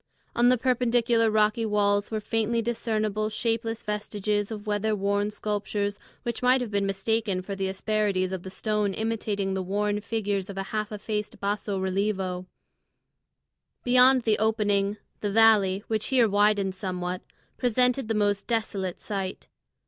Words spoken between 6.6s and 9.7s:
been mistaken for the asperities of the stone imitating the